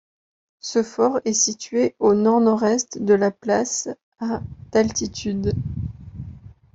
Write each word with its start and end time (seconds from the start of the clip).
Ce 0.61 0.81
fort 0.81 1.19
est 1.25 1.33
situé 1.33 1.93
au 1.99 2.15
nord-nord-est 2.15 2.97
de 3.05 3.13
la 3.13 3.29
place, 3.29 3.87
à 4.19 4.41
d'altitude. 4.71 5.53